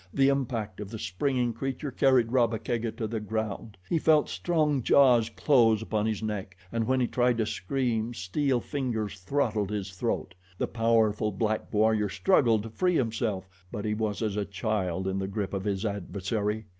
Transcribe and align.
The 0.11 0.29
impact 0.29 0.79
of 0.79 0.89
the 0.89 0.97
springing 0.97 1.53
creature 1.53 1.91
carried 1.91 2.31
Rabba 2.31 2.57
Kega 2.57 2.91
to 2.93 3.05
the 3.05 3.19
ground. 3.19 3.77
He 3.87 3.99
felt 3.99 4.29
strong 4.29 4.81
jaws 4.81 5.29
close 5.29 5.83
upon 5.83 6.07
his 6.07 6.23
neck, 6.23 6.57
and 6.71 6.87
when 6.87 6.99
he 6.99 7.05
tried 7.05 7.37
to 7.37 7.45
scream, 7.45 8.15
steel 8.15 8.59
fingers 8.61 9.19
throttled 9.19 9.69
his 9.69 9.91
throat. 9.91 10.33
The 10.57 10.65
powerful 10.65 11.31
black 11.31 11.71
warrior 11.71 12.09
struggled 12.09 12.63
to 12.63 12.71
free 12.71 12.95
himself; 12.95 13.47
but 13.71 13.85
he 13.85 13.93
was 13.93 14.23
as 14.23 14.37
a 14.37 14.43
child 14.45 15.07
in 15.07 15.19
the 15.19 15.27
grip 15.27 15.53
of 15.53 15.65
his 15.65 15.85
adversary. 15.85 16.65